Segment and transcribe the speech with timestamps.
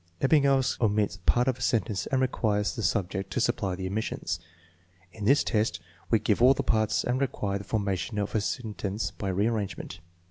[0.19, 4.39] Ebbinghaus omits parts of a sentence and requires the subject to supply the omissions.
[5.13, 9.11] In this test we give all the parts and require the formation of a sentence
[9.11, 9.99] by rearrangement.